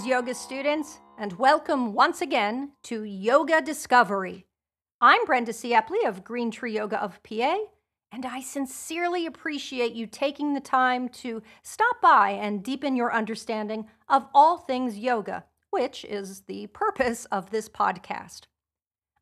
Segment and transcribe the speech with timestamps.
[0.00, 4.46] Greetings, yoga students, and welcome once again to Yoga Discovery.
[4.98, 7.58] I'm Brenda Siepley of Green Tree Yoga of PA,
[8.10, 13.88] and I sincerely appreciate you taking the time to stop by and deepen your understanding
[14.08, 18.44] of all things yoga, which is the purpose of this podcast.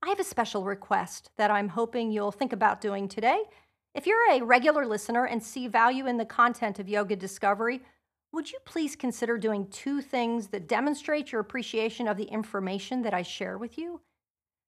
[0.00, 3.42] I have a special request that I'm hoping you'll think about doing today.
[3.96, 7.80] If you're a regular listener and see value in the content of Yoga Discovery,
[8.32, 13.14] would you please consider doing two things that demonstrate your appreciation of the information that
[13.14, 14.00] I share with you?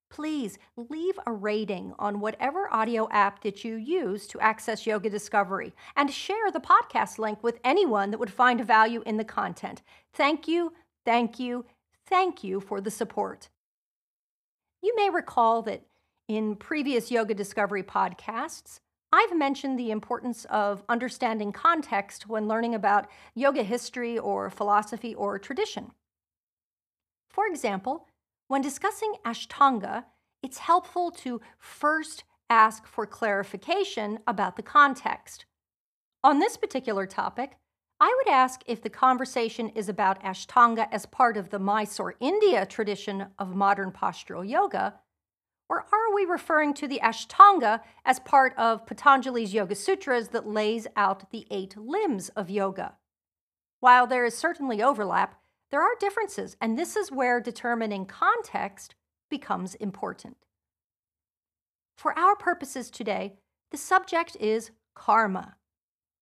[0.09, 5.73] Please leave a rating on whatever audio app that you use to access Yoga Discovery
[5.95, 9.81] and share the podcast link with anyone that would find value in the content.
[10.13, 10.73] Thank you,
[11.05, 11.65] thank you,
[12.07, 13.47] thank you for the support.
[14.81, 15.83] You may recall that
[16.27, 18.81] in previous Yoga Discovery podcasts,
[19.13, 25.37] I've mentioned the importance of understanding context when learning about yoga history or philosophy or
[25.37, 25.91] tradition.
[27.29, 28.07] For example,
[28.47, 30.05] when discussing Ashtanga,
[30.41, 35.45] it's helpful to first ask for clarification about the context.
[36.23, 37.57] On this particular topic,
[37.99, 42.65] I would ask if the conversation is about Ashtanga as part of the Mysore, India
[42.65, 44.95] tradition of modern postural yoga,
[45.71, 50.85] or are we referring to the Ashtanga as part of Patanjali's Yoga Sutras that lays
[50.97, 52.97] out the eight limbs of yoga?
[53.79, 55.39] While there is certainly overlap,
[55.71, 58.95] there are differences, and this is where determining context
[59.29, 60.35] becomes important.
[61.97, 63.37] For our purposes today,
[63.71, 65.55] the subject is karma.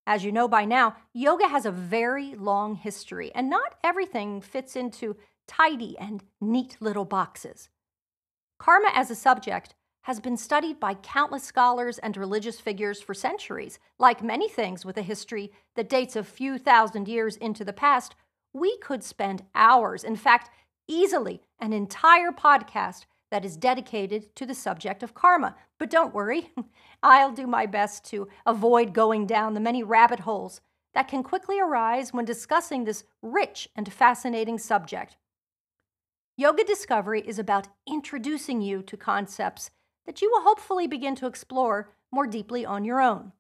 [0.06, 4.76] As you know by now, yoga has a very long history, and not everything fits
[4.76, 7.70] into tidy and neat little boxes.
[8.60, 13.80] Karma as a subject has been studied by countless scholars and religious figures for centuries.
[13.98, 18.16] Like many things with a history that dates a few thousand years into the past,
[18.54, 20.50] we could spend hours, in fact,
[20.88, 25.56] easily an entire podcast that is dedicated to the subject of karma.
[25.78, 26.52] But don't worry,
[27.04, 30.62] I'll do my best to avoid going down the many rabbit holes
[30.94, 35.16] that can quickly arise when discussing this rich and fascinating subject.
[36.40, 39.72] Yoga Discovery is about introducing you to concepts
[40.06, 43.34] that you will hopefully begin to explore more deeply on your own.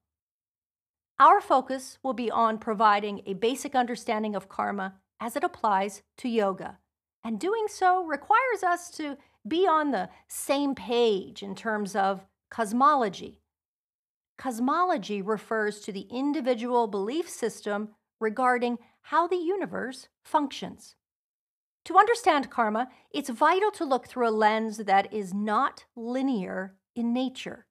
[1.17, 6.27] Our focus will be on providing a basic understanding of karma as it applies to
[6.27, 6.79] yoga.
[7.23, 9.15] And doing so requires us to
[9.47, 13.39] be on the same page in terms of cosmology.
[14.37, 20.95] Cosmology refers to the individual belief system regarding how the universe functions.
[21.89, 27.13] To understand karma, it's vital to look through a lens that is not linear in
[27.13, 27.65] nature.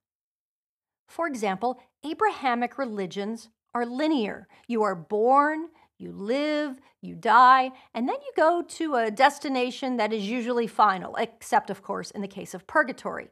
[1.06, 4.48] For example, Abrahamic religions are linear.
[4.66, 5.68] You are born,
[5.98, 11.14] you live, you die, and then you go to a destination that is usually final,
[11.14, 13.28] except, of course, in the case of purgatory.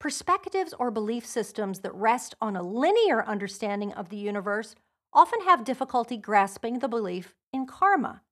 [0.00, 4.74] Perspectives or belief systems that rest on a linear understanding of the universe
[5.12, 8.22] often have difficulty grasping the belief in karma.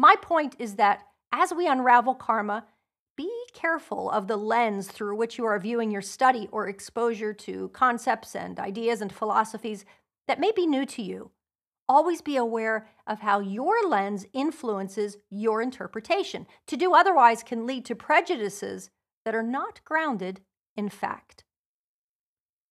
[0.00, 2.64] My point is that as we unravel karma,
[3.18, 7.68] be careful of the lens through which you are viewing your study or exposure to
[7.74, 9.84] concepts and ideas and philosophies
[10.26, 11.32] that may be new to you.
[11.86, 16.46] Always be aware of how your lens influences your interpretation.
[16.68, 18.88] To do otherwise can lead to prejudices
[19.26, 20.40] that are not grounded
[20.78, 21.44] in fact.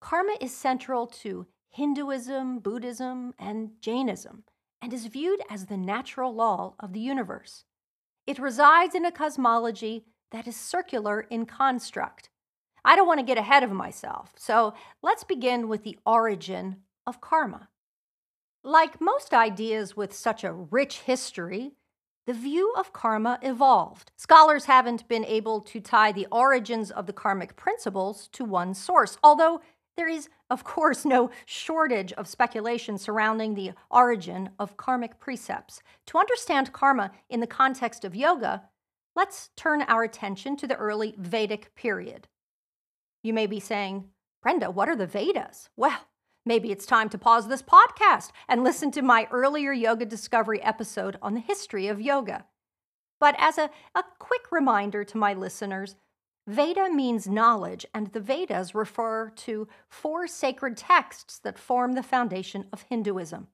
[0.02, 4.46] Karma is central to Hinduism, Buddhism, and Jainism
[4.82, 7.66] and is viewed as the natural law of the universe.
[8.26, 12.30] It resides in a cosmology that is circular in construct.
[12.86, 17.22] I don't want to get ahead of myself, so let's begin with the origin of
[17.22, 17.70] karma.
[18.64, 21.74] Like most ideas with such a rich history,
[22.28, 24.12] the view of karma evolved.
[24.16, 29.18] Scholars haven't been able to tie the origins of the karmic principles to one source,
[29.24, 29.62] although
[30.00, 35.82] there is, of course, no shortage of speculation surrounding the origin of karmic precepts.
[36.06, 38.64] To understand karma in the context of yoga,
[39.14, 42.30] let's turn our attention to the early Vedic period.
[43.24, 44.06] You may be saying,
[44.42, 45.68] Brenda, what are the Vedas?
[45.76, 46.08] Well,
[46.46, 51.18] maybe it's time to pause this podcast and listen to my earlier Yoga Discovery episode
[51.22, 52.46] on the history of yoga.
[53.20, 55.98] But as a, a quick reminder to my listeners,
[56.50, 62.66] Veda means knowledge, and the Vedas refer to four sacred texts that form the foundation
[62.74, 63.50] of Hinduism.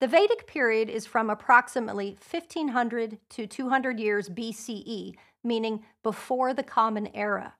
[0.00, 7.08] The Vedic period is from approximately 1500 to 200 years BCE, meaning before the Common
[7.14, 7.52] Era.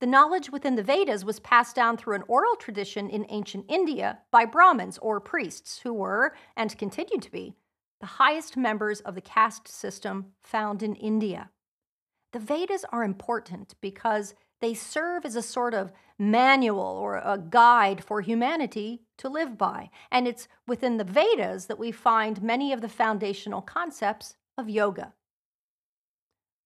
[0.00, 4.20] The knowledge within the Vedas was passed down through an oral tradition in ancient India
[4.30, 7.56] by Brahmins or priests who were, and continue to be,
[8.00, 11.50] the highest members of the caste system found in India.
[12.32, 18.04] The Vedas are important because they serve as a sort of manual or a guide
[18.04, 19.90] for humanity to live by.
[20.12, 25.14] And it's within the Vedas that we find many of the foundational concepts of yoga.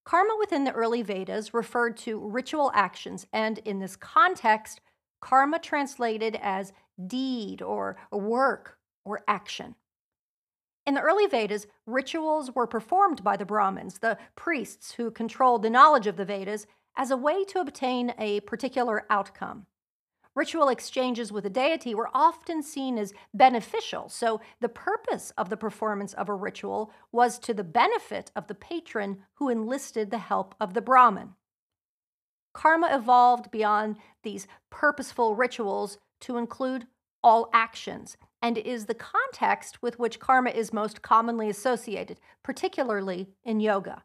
[0.05, 4.81] Karma within the early Vedas referred to ritual actions, and in this context,
[5.21, 6.75] karma translated as
[7.07, 9.77] deed or work or action.
[10.87, 15.71] In the early Vedas, rituals were performed by the Brahmins, the priests who controlled the
[15.71, 16.67] knowledge of the Vedas,
[16.97, 19.67] as a way to obtain a particular outcome.
[20.35, 25.57] Ritual exchanges with a deity were often seen as beneficial, so the purpose of the
[25.57, 30.55] performance of a ritual was to the benefit of the patron who enlisted the help
[30.61, 31.35] of the Brahmin.
[32.53, 36.87] Karma evolved beyond these purposeful rituals to include
[37.25, 43.59] all actions and is the context with which karma is most commonly associated, particularly in
[43.59, 44.05] yoga.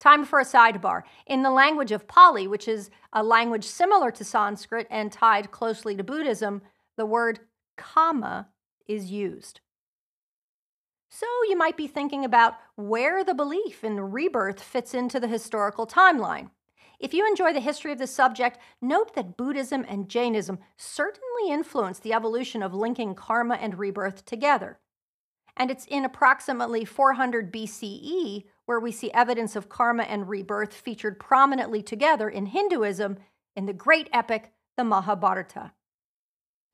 [0.00, 1.02] Time for a sidebar.
[1.26, 5.94] In the language of Pali, which is a language similar to Sanskrit and tied closely
[5.96, 6.62] to Buddhism,
[6.96, 7.40] the word
[7.78, 8.46] kamma
[8.88, 9.60] is used.
[11.10, 15.86] So you might be thinking about where the belief in rebirth fits into the historical
[15.86, 16.50] timeline.
[16.98, 22.02] If you enjoy the history of the subject, note that Buddhism and Jainism certainly influenced
[22.02, 24.78] the evolution of linking karma and rebirth together.
[25.56, 31.20] And it's in approximately 400 BCE where we see evidence of karma and rebirth featured
[31.20, 33.18] prominently together in Hinduism
[33.54, 35.72] in the great epic, the Mahabharata.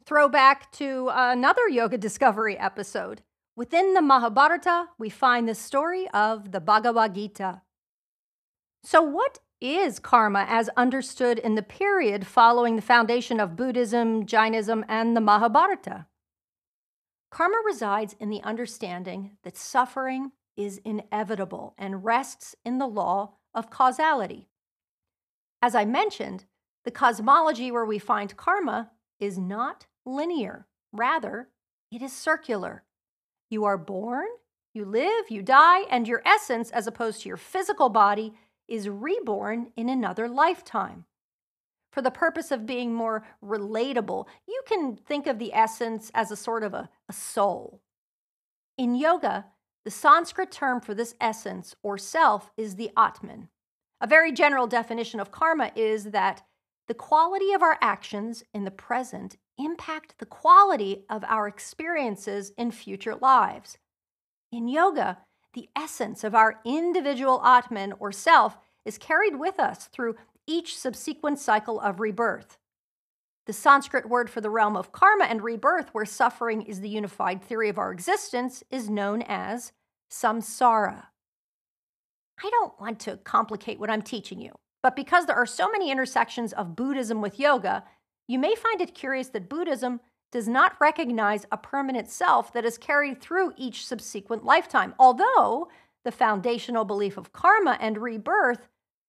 [0.07, 3.23] Throwback to another yoga discovery episode.
[3.55, 7.61] Within the Mahabharata, we find the story of the Bhagavad Gita.
[8.83, 14.85] So, what is karma as understood in the period following the foundation of Buddhism, Jainism,
[14.89, 16.07] and the Mahabharata?
[17.31, 23.71] Karma resides in the understanding that suffering is inevitable and rests in the law of
[23.71, 24.49] causality.
[25.63, 26.47] As I mentioned,
[26.85, 30.67] the cosmology where we find karma is not linear.
[30.93, 31.49] Rather,
[31.93, 32.85] it is circular.
[33.49, 34.27] You are born,
[34.73, 38.35] you live, you die, and your essence, as opposed to your physical body,
[38.71, 41.05] is reborn in another lifetime.
[41.93, 46.37] For the purpose of being more relatable, you can think of the essence as a
[46.37, 47.83] sort of a, a soul.
[48.79, 49.47] In yoga,
[49.85, 53.49] the Sanskrit term for this essence or self is the Atman.
[54.01, 56.43] A very general definition of karma is that
[56.87, 62.71] the quality of our actions in the present impact the quality of our experiences in
[62.71, 63.79] future lives.
[64.51, 65.19] In yoga,
[65.53, 70.17] the essence of our individual Atman or self is carried with us through
[70.47, 72.59] each subsequent cycle of rebirth.
[73.47, 77.43] The Sanskrit word for the realm of karma and rebirth, where suffering is the unified
[77.43, 79.73] theory of our existence, is known as
[80.11, 81.07] samsara.
[82.43, 84.53] I don't want to complicate what I'm teaching you,
[84.83, 87.85] but because there are so many intersections of Buddhism with yoga,
[88.29, 90.01] you may find it curious that Buddhism
[90.33, 95.69] does not recognize a permanent self that is carried through each subsequent lifetime, although
[96.05, 98.69] the foundational belief of karma and rebirth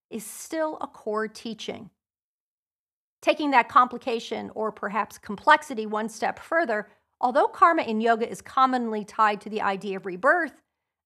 [0.10, 1.90] is still a core teaching.
[3.22, 9.06] Taking that complication or perhaps complexity one step further, although karma in yoga is commonly
[9.06, 10.54] tied to the idea of rebirth,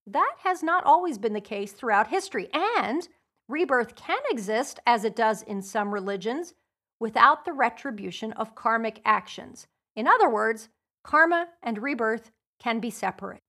[0.07, 2.47] that has not always been the case throughout history.
[2.53, 3.07] And
[3.49, 6.53] rebirth can exist, as it does in some religions,
[6.99, 9.67] without the retribution of karmic actions.
[9.95, 10.69] In other words,
[11.03, 13.41] karma and rebirth can be separate.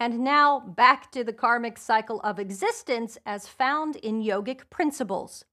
[0.00, 5.44] And now back to the karmic cycle of existence as found in yogic principles.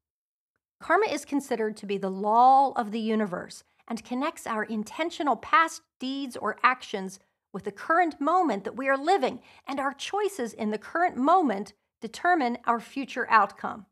[0.80, 5.84] Karma is considered to be the law of the universe and connects our intentional past
[6.00, 7.20] deeds or actions
[7.54, 11.74] with the current moment that we are living, and our choices in the current moment
[12.02, 13.86] determine our future outcome.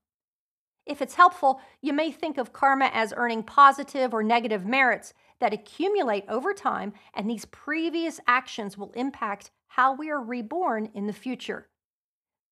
[0.85, 5.53] If it's helpful, you may think of karma as earning positive or negative merits that
[5.53, 11.13] accumulate over time, and these previous actions will impact how we are reborn in the
[11.13, 11.67] future.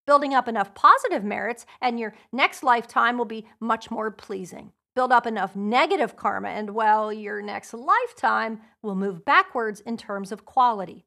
[0.06, 4.72] Building up enough positive merits, and your next lifetime will be much more pleasing.
[4.96, 10.32] Build up enough negative karma, and well, your next lifetime will move backwards in terms
[10.32, 11.06] of quality.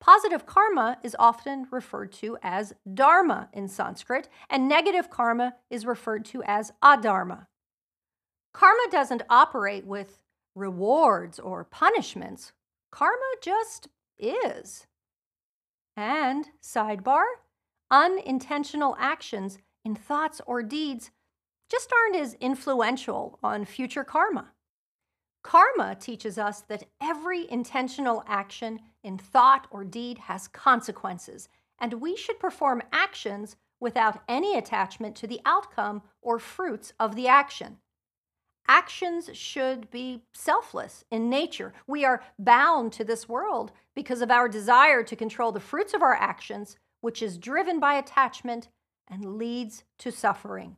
[0.00, 6.24] Positive karma is often referred to as dharma in Sanskrit, and negative karma is referred
[6.26, 7.46] to as adharma.
[8.52, 10.18] Karma doesn't operate with
[10.56, 12.52] rewards or punishments,
[12.90, 14.86] karma just is.
[15.96, 17.24] And, sidebar,
[17.90, 21.12] unintentional actions in thoughts or deeds
[21.70, 24.52] just aren't as influential on future karma.
[25.42, 31.48] Karma teaches us that every intentional action in thought or deed has consequences,
[31.78, 37.28] and we should perform actions without any attachment to the outcome or fruits of the
[37.28, 37.76] action.
[38.68, 41.72] Actions should be selfless in nature.
[41.86, 46.02] We are bound to this world because of our desire to control the fruits of
[46.02, 48.68] our actions, which is driven by attachment
[49.08, 50.76] and leads to suffering.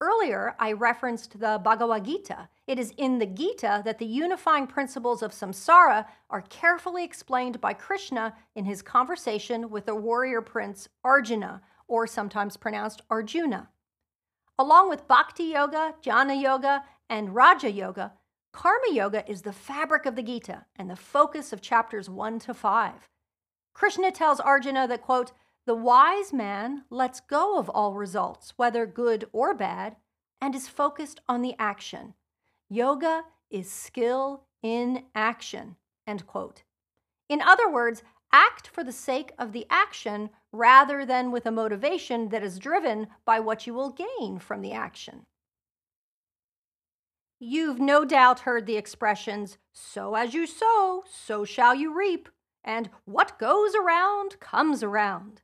[0.00, 2.48] Earlier, I referenced the Bhagavad Gita.
[2.66, 7.72] It is in the Gita that the unifying principles of samsara are carefully explained by
[7.72, 13.68] Krishna in his conversation with the warrior prince Arjuna, or sometimes pronounced Arjuna.
[14.58, 18.12] Along with Bhakti Yoga, Jnana Yoga, and Raja Yoga,
[18.52, 22.54] Karma Yoga is the fabric of the Gita and the focus of chapters 1 to
[22.54, 23.08] 5.
[23.74, 25.32] Krishna tells Arjuna that, quote,
[25.64, 29.96] the wise man lets go of all results, whether good or bad,
[30.40, 32.14] and is focused on the action.
[32.68, 35.76] Yoga is skill in action.
[36.06, 36.64] End quote.
[37.28, 42.28] In other words, act for the sake of the action rather than with a motivation
[42.30, 45.26] that is driven by what you will gain from the action.
[47.38, 52.28] You've no doubt heard the expressions, sow as you sow, so shall you reap,
[52.62, 55.42] and what goes around comes around.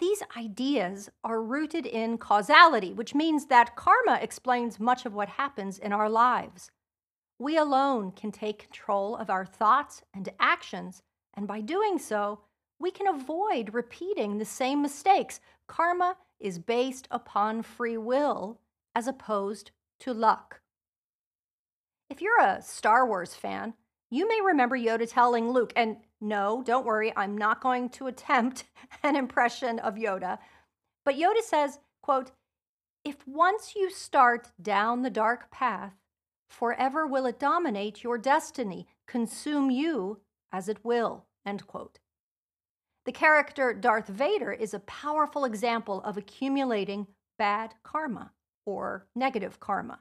[0.00, 5.78] These ideas are rooted in causality, which means that karma explains much of what happens
[5.78, 6.72] in our lives.
[7.38, 11.02] We alone can take control of our thoughts and actions,
[11.34, 12.40] and by doing so,
[12.78, 15.40] we can avoid repeating the same mistakes.
[15.66, 18.60] Karma is based upon free will
[18.94, 20.60] as opposed to luck.
[22.10, 23.74] If you're a Star Wars fan,
[24.10, 28.64] you may remember Yoda telling Luke, and no, don't worry, I'm not going to attempt
[29.02, 30.38] an impression of Yoda.
[31.04, 32.30] But Yoda says, quote,
[33.04, 35.94] if once you start down the dark path,
[36.48, 40.20] forever will it dominate your destiny, consume you
[40.54, 41.98] as it will, end quote.
[43.06, 48.30] The character Darth Vader is a powerful example of accumulating bad karma
[48.64, 49.98] or negative karma.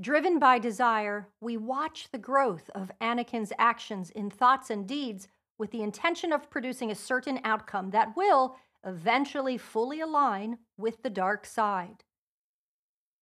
[0.00, 5.28] Driven by desire, we watch the growth of Anakin's actions in thoughts and deeds
[5.58, 11.10] with the intention of producing a certain outcome that will eventually fully align with the
[11.10, 12.04] dark side.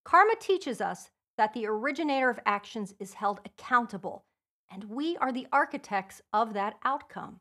[0.04, 4.25] Karma teaches us that the originator of actions is held accountable,
[4.70, 7.40] and we are the architects of that outcome.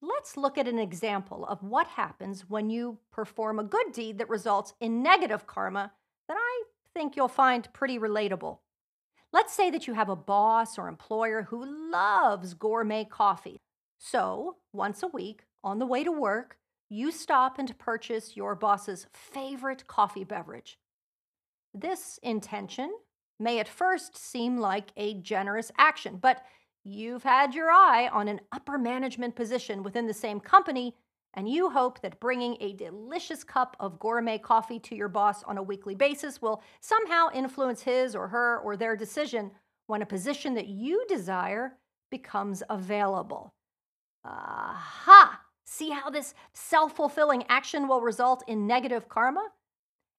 [0.00, 4.28] Let's look at an example of what happens when you perform a good deed that
[4.28, 5.92] results in negative karma
[6.28, 8.58] that I think you'll find pretty relatable.
[9.32, 13.60] Let's say that you have a boss or employer who loves gourmet coffee.
[13.98, 16.58] So, once a week, on the way to work,
[16.90, 20.78] you stop and purchase your boss's favorite coffee beverage.
[21.72, 22.92] This intention
[23.38, 26.42] may at first seem like a generous action, but
[26.84, 30.94] you've had your eye on an upper management position within the same company
[31.34, 35.58] and you hope that bringing a delicious cup of gourmet coffee to your boss on
[35.58, 39.50] a weekly basis will somehow influence his or her or their decision
[39.86, 41.76] when a position that you desire
[42.10, 43.52] becomes available.
[44.24, 45.40] Aha!
[45.64, 49.48] See how this self fulfilling action will result in negative karma?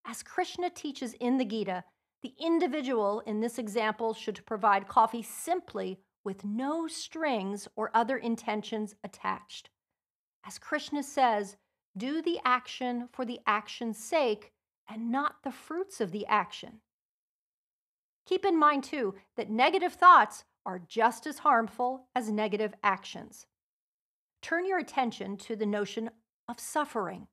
[0.05, 1.83] As Krishna teaches in the Gita,
[2.25, 8.95] the individual in this example should provide coffee simply with no strings or other intentions
[9.03, 9.69] attached.
[10.43, 11.55] As Krishna says,
[11.95, 14.53] do the action for the action's sake
[14.89, 16.79] and not the fruits of the action.
[18.25, 23.45] Keep in mind, too, that negative thoughts are just as harmful as negative actions.
[24.41, 26.09] Turn your attention to the notion
[26.49, 27.27] of suffering.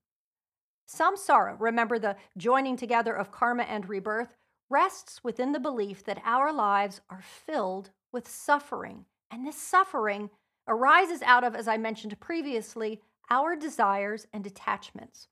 [0.86, 4.36] Samsara, remember the joining together of karma and rebirth,
[4.72, 9.04] rests within the belief that our lives are filled with suffering.
[9.30, 10.30] And this suffering
[10.66, 13.00] arises out of, as I mentioned previously,
[13.30, 15.28] our desires and attachments.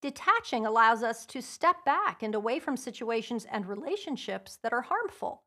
[0.00, 5.42] Detaching allows us to step back and away from situations and relationships that are harmful.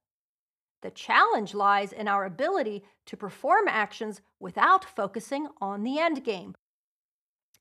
[0.82, 6.56] The challenge lies in our ability to perform actions without focusing on the end game.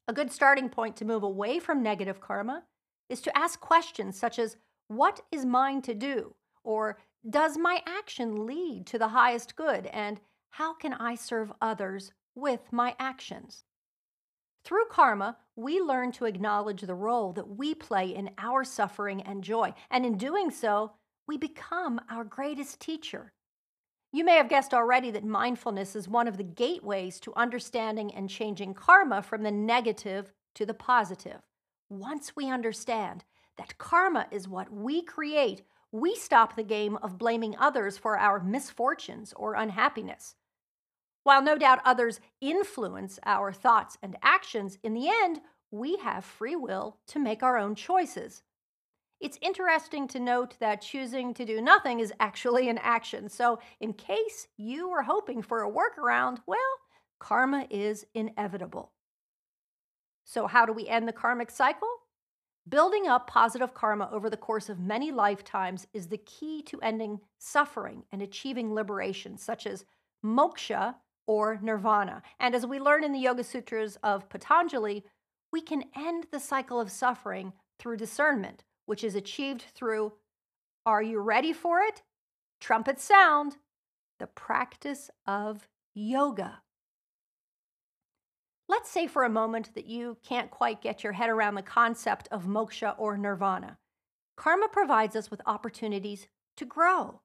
[0.09, 2.64] A good starting point to move away from negative karma
[3.09, 4.56] is to ask questions such as
[4.90, 6.35] What is mine to do?
[6.64, 9.87] or Does my action lead to the highest good?
[9.87, 10.20] and
[10.50, 13.62] How can I serve others with my actions?
[14.64, 19.44] Through karma, we learn to acknowledge the role that we play in our suffering and
[19.44, 20.94] joy, and in doing so,
[21.28, 23.32] we become our greatest teacher.
[24.12, 28.28] You may have guessed already that mindfulness is one of the gateways to understanding and
[28.28, 31.42] changing karma from the negative to the positive.
[31.88, 33.25] Once we understand
[33.60, 35.62] that karma is what we create,
[35.92, 40.34] we stop the game of blaming others for our misfortunes or unhappiness.
[41.24, 46.56] While no doubt others influence our thoughts and actions, in the end, we have free
[46.56, 48.42] will to make our own choices.
[49.20, 53.28] It's interesting to note that choosing to do nothing is actually an action.
[53.28, 56.58] So, in case you were hoping for a workaround, well,
[57.18, 58.92] karma is inevitable.
[60.24, 62.00] So, how do we end the karmic cycle?
[62.70, 67.18] Building up positive karma over the course of many lifetimes is the key to ending
[67.36, 69.84] suffering and achieving liberation, such as
[70.24, 70.94] moksha
[71.26, 72.22] or nirvana.
[72.38, 75.04] And as we learn in the Yoga Sutras of Patanjali,
[75.52, 80.12] we can end the cycle of suffering through discernment, which is achieved through
[80.86, 82.02] are you ready for it?
[82.60, 83.56] Trumpet sound,
[84.18, 86.62] the practice of yoga.
[88.70, 92.28] Let's say for a moment that you can't quite get your head around the concept
[92.30, 93.78] of moksha or nirvana.
[94.36, 97.20] Karma provides us with opportunities to grow.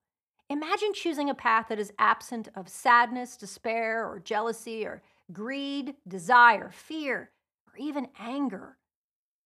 [0.49, 6.71] Imagine choosing a path that is absent of sadness, despair, or jealousy, or greed, desire,
[6.71, 7.29] fear,
[7.67, 8.77] or even anger.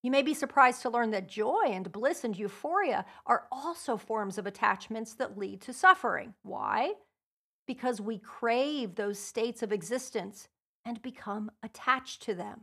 [0.01, 4.37] You may be surprised to learn that joy and bliss and euphoria are also forms
[4.37, 6.33] of attachments that lead to suffering.
[6.43, 6.93] Why?
[7.67, 10.47] Because we crave those states of existence
[10.89, 12.61] and become attached to them.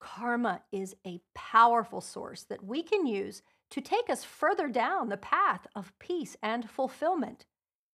[0.00, 5.16] Karma is a powerful source that we can use to take us further down the
[5.16, 7.46] path of peace and fulfillment.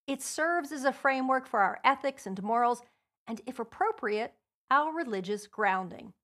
[0.07, 2.83] It serves as a framework for our ethics and morals,
[3.27, 4.33] and if appropriate,
[4.71, 6.15] our religious grounding.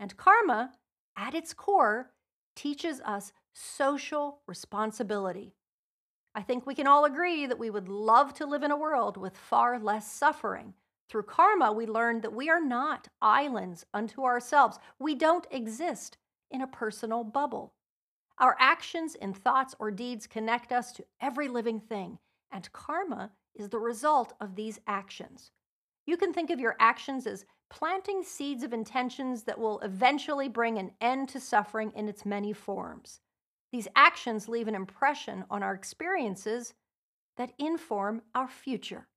[0.00, 0.72] And karma,
[1.16, 2.10] at its core,
[2.56, 5.54] teaches us social responsibility.
[6.34, 9.16] I think we can all agree that we would love to live in a world
[9.16, 10.74] with far less suffering
[11.08, 14.78] through karma, we learn that we are not islands unto ourselves.
[14.98, 16.16] We don't exist
[16.50, 17.74] in a personal bubble.
[18.38, 22.18] Our actions and thoughts or deeds connect us to every living thing,
[22.50, 25.52] and karma is the result of these actions.
[26.06, 30.78] You can think of your actions as planting seeds of intentions that will eventually bring
[30.78, 33.20] an end to suffering in its many forms.
[33.72, 36.74] These actions leave an impression on our experiences
[37.36, 39.08] that inform our future.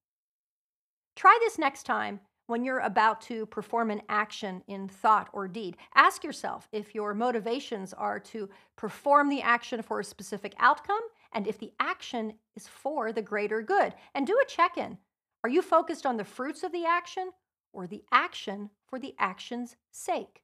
[1.18, 5.76] Try this next time when you're about to perform an action in thought or deed.
[5.96, 11.02] Ask yourself if your motivations are to perform the action for a specific outcome
[11.34, 13.96] and if the action is for the greater good.
[14.14, 15.00] And do a check in.
[15.44, 17.32] Are you focused on the fruits of the action
[17.74, 20.44] or the action for the action's sake?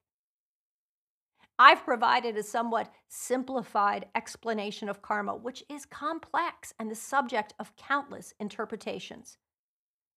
[1.56, 7.76] I've provided a somewhat simplified explanation of karma, which is complex and the subject of
[7.76, 9.38] countless interpretations.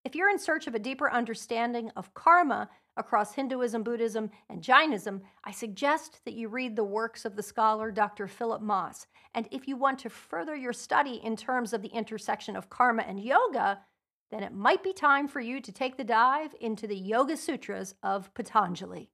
[0.08, 5.22] If you're in search of a deeper understanding of karma across Hinduism, Buddhism, and Jainism,
[5.44, 8.26] I suggest that you read the works of the scholar Dr.
[8.30, 9.06] Philip Moss.
[9.36, 13.04] And if you want to further your study in terms of the intersection of karma
[13.04, 13.82] and yoga,
[14.32, 17.94] then it might be time for you to take the dive into the Yoga Sutras
[18.02, 19.10] of Patanjali.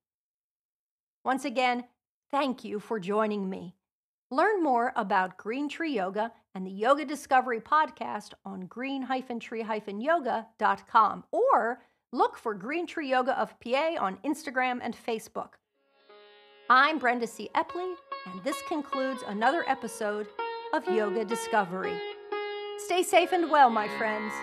[1.25, 1.85] Once again,
[2.29, 3.73] thank you for joining me.
[4.33, 11.79] Learn more about Green Tree Yoga and the Yoga Discovery podcast on green-tree-yoga.com or
[12.11, 15.49] look for Green Tree Yoga of PA on Instagram and Facebook.
[16.67, 17.51] I'm Brenda C.
[17.53, 17.93] Epley,
[18.25, 20.25] and this concludes another episode
[20.73, 21.95] of Yoga Discovery.
[22.79, 24.33] Stay safe and well, my friends.